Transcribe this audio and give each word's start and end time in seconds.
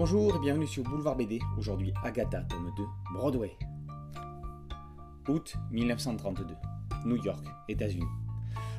Bonjour 0.00 0.36
et 0.36 0.38
bienvenue 0.38 0.68
sur 0.68 0.84
Boulevard 0.84 1.16
BD. 1.16 1.40
Aujourd'hui, 1.58 1.92
Agatha, 2.04 2.42
tome 2.42 2.72
2, 2.76 2.84
Broadway. 3.14 3.58
Août 5.26 5.56
1932, 5.72 6.54
New 7.04 7.16
York, 7.16 7.44
États-Unis. 7.68 8.06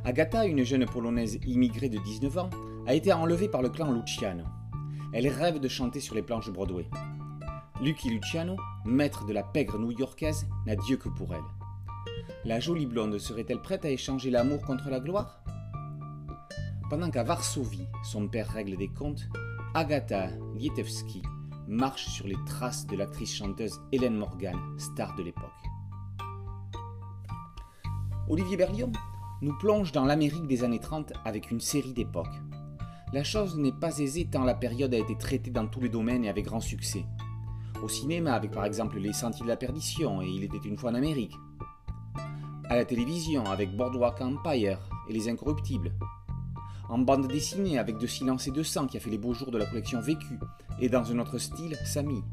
Agatha, 0.05 0.45
une 0.45 0.63
jeune 0.63 0.85
polonaise 0.85 1.37
immigrée 1.45 1.89
de 1.89 1.97
19 1.97 2.37
ans, 2.37 2.49
a 2.87 2.93
été 2.93 3.11
enlevée 3.11 3.49
par 3.49 3.61
le 3.61 3.67
clan 3.67 3.91
Luciano. 3.91 4.45
Elle 5.11 5.27
rêve 5.27 5.59
de 5.59 5.67
chanter 5.67 5.99
sur 5.99 6.15
les 6.15 6.21
planches 6.21 6.47
de 6.47 6.53
Broadway. 6.53 6.87
Lucky 7.81 8.11
Luciano, 8.11 8.55
maître 8.85 9.25
de 9.25 9.33
la 9.33 9.43
pègre 9.43 9.77
new-yorkaise, 9.77 10.47
n'a 10.65 10.77
Dieu 10.77 10.95
que 10.95 11.09
pour 11.09 11.33
elle. 11.33 11.43
La 12.45 12.61
jolie 12.61 12.85
blonde 12.85 13.17
serait-elle 13.17 13.61
prête 13.61 13.83
à 13.83 13.89
échanger 13.89 14.31
l'amour 14.31 14.61
contre 14.61 14.89
la 14.89 15.01
gloire? 15.01 15.43
Pendant 16.89 17.11
qu'à 17.11 17.23
Varsovie, 17.23 17.87
son 18.05 18.29
père 18.29 18.47
règle 18.47 18.77
des 18.77 18.87
comptes, 18.87 19.27
Agatha 19.75 20.29
Lietewski 20.55 21.21
marche 21.67 22.07
sur 22.07 22.25
les 22.25 22.37
traces 22.47 22.87
de 22.87 22.95
l'actrice 22.95 23.35
chanteuse 23.35 23.79
Hélène 23.91 24.15
Morgan, 24.15 24.57
star 24.79 25.15
de 25.15 25.21
l'époque. 25.21 25.43
Olivier 28.27 28.57
Berlion 28.57 28.91
nous 29.43 29.55
plonge 29.59 29.91
dans 29.91 30.05
l'Amérique 30.05 30.47
des 30.47 30.63
années 30.63 30.79
30 30.79 31.13
avec 31.23 31.51
une 31.51 31.59
série 31.59 31.93
d'époques. 31.93 32.25
La 33.13 33.23
chose 33.23 33.59
n'est 33.59 33.71
pas 33.71 33.99
aisée 33.99 34.25
tant 34.25 34.43
la 34.43 34.55
période 34.55 34.93
a 34.95 34.97
été 34.97 35.15
traitée 35.15 35.51
dans 35.51 35.67
tous 35.67 35.81
les 35.81 35.89
domaines 35.89 36.25
et 36.25 36.29
avec 36.29 36.45
grand 36.45 36.61
succès. 36.61 37.05
Au 37.83 37.87
cinéma 37.87 38.33
avec 38.33 38.49
par 38.49 38.65
exemple 38.65 38.97
Les 38.97 39.13
Sentiers 39.13 39.43
de 39.43 39.49
la 39.49 39.55
Perdition 39.55 40.23
et 40.23 40.27
Il 40.27 40.43
était 40.43 40.57
une 40.57 40.79
fois 40.79 40.89
en 40.89 40.95
Amérique. 40.95 41.35
À 42.69 42.75
la 42.75 42.85
télévision 42.85 43.45
avec 43.45 43.77
Boardwalk 43.77 44.19
Empire 44.19 44.79
et 45.07 45.13
Les 45.13 45.29
Incorruptibles 45.29 45.93
en 46.89 46.97
bande 46.97 47.27
dessinée 47.27 47.77
avec 47.77 47.97
De 47.97 48.07
Silence 48.07 48.47
et 48.47 48.51
de 48.51 48.63
Sang 48.63 48.87
qui 48.87 48.97
a 48.97 48.99
fait 48.99 49.11
les 49.11 49.17
beaux 49.17 49.33
jours 49.33 49.51
de 49.51 49.57
la 49.57 49.65
collection 49.65 50.01
Vécu, 50.01 50.39
et 50.79 50.89
dans 50.89 51.11
un 51.11 51.19
autre 51.19 51.37
style, 51.37 51.77
Samy. 51.85 52.23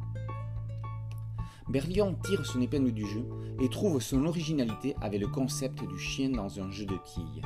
Berlion 1.68 2.16
tire 2.24 2.46
son 2.46 2.60
épingle 2.60 2.92
du 2.92 3.06
jeu 3.06 3.26
et 3.60 3.68
trouve 3.68 4.00
son 4.00 4.24
originalité 4.24 4.94
avec 5.00 5.20
le 5.20 5.26
concept 5.26 5.84
du 5.84 5.98
chien 5.98 6.30
dans 6.30 6.60
un 6.60 6.70
jeu 6.70 6.86
de 6.86 6.96
quilles. 7.04 7.42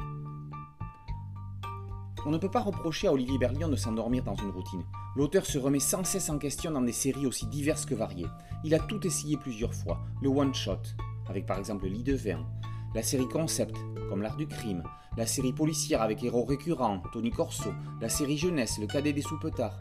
On 2.26 2.30
ne 2.30 2.38
peut 2.38 2.50
pas 2.50 2.60
reprocher 2.60 3.08
à 3.08 3.12
Olivier 3.12 3.38
Berlion 3.38 3.68
de 3.68 3.76
s'endormir 3.76 4.22
dans 4.22 4.34
une 4.34 4.50
routine. 4.50 4.84
L'auteur 5.16 5.46
se 5.46 5.58
remet 5.58 5.80
sans 5.80 6.04
cesse 6.04 6.28
en 6.28 6.38
question 6.38 6.70
dans 6.70 6.82
des 6.82 6.92
séries 6.92 7.26
aussi 7.26 7.46
diverses 7.46 7.86
que 7.86 7.94
variées. 7.94 8.26
Il 8.62 8.74
a 8.74 8.78
tout 8.78 9.04
essayé 9.06 9.38
plusieurs 9.38 9.74
fois. 9.74 10.00
Le 10.22 10.28
one-shot, 10.28 10.82
avec 11.28 11.46
par 11.46 11.58
exemple 11.58 11.86
Lit 11.86 12.02
de 12.02 12.14
Vin, 12.14 12.46
la 12.94 13.02
série 13.02 13.26
concept, 13.26 13.76
comme 14.10 14.22
L'Art 14.22 14.36
du 14.36 14.48
crime, 14.48 14.82
la 15.16 15.24
série 15.24 15.52
policière 15.52 16.02
avec 16.02 16.24
héros 16.24 16.44
récurrents, 16.44 17.00
Tony 17.12 17.30
Corso, 17.30 17.70
la 18.00 18.08
série 18.08 18.36
jeunesse, 18.36 18.78
Le 18.80 18.88
cadet 18.88 19.12
des 19.12 19.22
soupetards. 19.22 19.78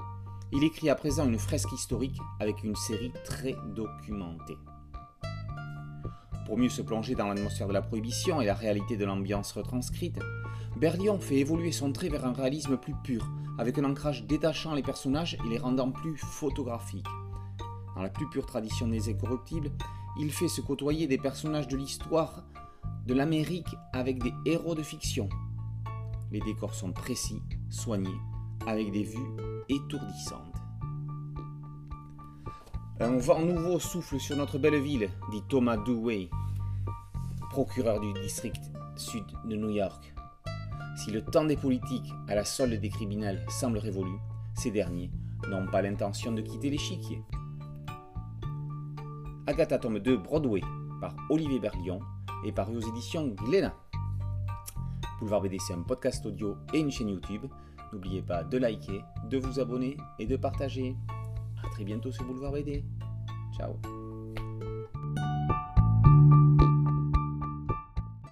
Il 0.52 0.64
écrit 0.64 0.88
à 0.88 0.94
présent 0.96 1.26
une 1.26 1.40
fresque 1.40 1.72
historique 1.72 2.20
avec 2.40 2.64
une 2.64 2.76
série 2.76 3.12
très 3.26 3.56
documentée. 3.76 4.58
Pour 6.46 6.60
mieux 6.60 6.70
se 6.70 6.84
plonger 6.84 7.16
dans 7.16 7.28
l'atmosphère 7.28 7.68
de 7.68 7.74
la 7.74 7.82
prohibition 7.82 8.40
et 8.40 8.46
la 8.46 8.54
réalité 8.54 8.98
de 8.98 9.06
l'ambiance 9.06 9.52
retranscrite, 9.52 10.20
Berlion 10.78 11.20
fait 11.20 11.38
évoluer 11.38 11.72
son 11.72 11.92
trait 11.92 12.10
vers 12.10 12.26
un 12.26 12.34
réalisme 12.34 12.78
plus 12.78 12.96
pur, 13.04 13.28
avec 13.58 13.80
un 13.80 13.84
ancrage 13.84 14.26
détachant 14.26 14.76
les 14.76 14.84
personnages 14.84 15.38
et 15.44 15.50
les 15.50 15.58
rendant 15.58 15.92
plus 15.92 16.18
photographiques. 16.18 17.08
Dans 17.96 18.04
la 18.04 18.10
plus 18.10 18.30
pure 18.30 18.46
tradition 18.46 18.88
des 18.88 19.10
incorruptibles, 19.10 19.72
il 20.20 20.32
fait 20.32 20.48
se 20.48 20.62
côtoyer 20.62 21.08
des 21.08 21.18
personnages 21.18 21.68
de 21.68 21.78
l'histoire 21.78 22.44
de 23.10 23.16
l'Amérique 23.16 23.76
avec 23.92 24.22
des 24.22 24.34
héros 24.46 24.76
de 24.76 24.84
fiction. 24.84 25.30
Les 26.32 26.40
décors 26.42 26.76
sont 26.76 26.92
précis, 26.92 27.42
soignés, 27.72 28.20
avec 28.68 28.92
des 28.92 29.04
vues 29.04 29.36
étourdissantes. 29.68 30.56
Un 33.00 33.18
vent 33.18 33.42
nouveau 33.42 33.80
souffle 33.80 34.20
sur 34.20 34.38
notre 34.38 34.60
belle 34.60 34.80
ville, 34.80 35.10
dit 35.32 35.42
Thomas 35.50 35.78
Dewey, 35.78 36.30
procureur 37.50 38.00
du 38.00 38.14
district 38.22 38.61
sud 38.95 39.26
de 39.45 39.56
New 39.56 39.72
York. 39.72 40.14
Si 40.95 41.10
le 41.10 41.23
temps 41.23 41.45
des 41.45 41.58
politiques 41.58 42.14
à 42.28 42.36
la 42.36 42.45
solde 42.45 42.80
des 42.80 42.89
criminels 42.89 43.44
semble 43.50 43.80
révolu, 43.80 44.20
ces 44.54 44.70
derniers 44.70 45.10
n'ont 45.50 45.66
pas 45.66 45.82
l'intention 45.82 46.32
de 46.32 46.42
quitter 46.42 46.70
l'échiquier. 46.70 47.23
Agatha 49.48 49.80
tome 49.80 49.98
2 49.98 50.17
Broadway 50.17 50.62
par 51.02 51.16
Olivier 51.32 51.60
Berlion 51.60 52.02
et 52.44 52.52
paru 52.52 52.77
aux 52.77 52.82
éditions 52.82 53.27
Glénat. 53.27 53.76
Boulevard 55.20 55.42
BD, 55.42 55.58
c'est 55.60 55.73
un 55.73 55.82
podcast 55.82 56.26
audio 56.26 56.55
et 56.73 56.80
une 56.80 56.92
chaîne 56.92 57.10
YouTube. 57.10 57.45
N'oubliez 57.92 58.22
pas 58.22 58.44
de 58.44 58.58
liker, 58.58 59.02
de 59.30 59.38
vous 59.38 59.60
abonner 59.60 59.98
et 60.17 60.26
de 60.26 60.38
partager. 60.38 60.95
A 61.64 61.70
très 61.70 61.83
bientôt 61.83 62.11
sur 62.11 62.23
Boulevard 62.23 62.54
BD. 62.54 62.83
Ciao 63.58 63.98